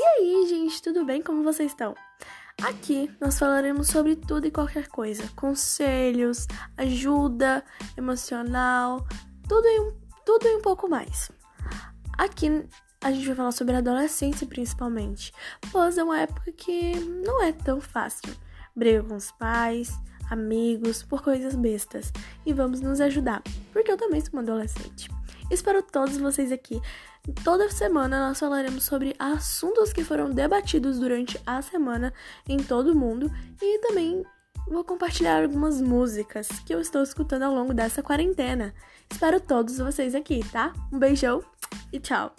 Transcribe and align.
aí, 0.00 0.46
gente, 0.48 0.82
tudo 0.82 1.04
bem? 1.04 1.22
Como 1.22 1.42
vocês 1.42 1.72
estão? 1.72 1.94
Aqui 2.62 3.10
nós 3.20 3.38
falaremos 3.38 3.88
sobre 3.88 4.16
tudo 4.16 4.46
e 4.46 4.50
qualquer 4.50 4.88
coisa: 4.88 5.28
conselhos, 5.34 6.46
ajuda 6.76 7.64
emocional, 7.96 9.06
tudo 9.48 9.66
e 9.66 9.80
um, 9.80 9.92
tudo 10.24 10.46
e 10.46 10.56
um 10.56 10.62
pouco 10.62 10.88
mais. 10.88 11.30
Aqui 12.16 12.64
a 13.02 13.10
gente 13.10 13.26
vai 13.26 13.34
falar 13.34 13.52
sobre 13.52 13.74
a 13.74 13.78
adolescência 13.78 14.46
principalmente, 14.46 15.32
pois 15.70 15.98
é 15.98 16.04
uma 16.04 16.20
época 16.20 16.52
que 16.52 16.94
não 17.00 17.42
é 17.42 17.52
tão 17.52 17.80
fácil. 17.80 18.34
Briga 18.74 19.02
com 19.02 19.16
os 19.16 19.30
pais, 19.32 19.92
amigos, 20.30 21.02
por 21.02 21.22
coisas 21.22 21.54
bestas. 21.54 22.12
E 22.46 22.52
vamos 22.52 22.80
nos 22.80 23.00
ajudar, 23.00 23.42
porque 23.72 23.90
eu 23.90 23.96
também 23.96 24.20
sou 24.20 24.30
uma 24.32 24.42
adolescente. 24.42 25.10
Espero 25.52 25.82
todos 25.82 26.16
vocês 26.16 26.50
aqui. 26.50 26.80
Toda 27.44 27.70
semana 27.70 28.26
nós 28.26 28.40
falaremos 28.40 28.84
sobre 28.84 29.14
assuntos 29.18 29.92
que 29.92 30.02
foram 30.02 30.30
debatidos 30.30 30.98
durante 30.98 31.38
a 31.46 31.60
semana 31.60 32.12
em 32.48 32.56
todo 32.56 32.92
o 32.92 32.94
mundo 32.94 33.30
e 33.60 33.78
também 33.80 34.24
vou 34.66 34.82
compartilhar 34.82 35.42
algumas 35.42 35.78
músicas 35.80 36.48
que 36.66 36.74
eu 36.74 36.80
estou 36.80 37.02
escutando 37.02 37.42
ao 37.42 37.54
longo 37.54 37.74
dessa 37.74 38.02
quarentena. 38.02 38.74
Espero 39.10 39.38
todos 39.38 39.76
vocês 39.76 40.14
aqui, 40.14 40.40
tá? 40.50 40.72
Um 40.90 40.98
beijão 40.98 41.44
e 41.92 42.00
tchau! 42.00 42.34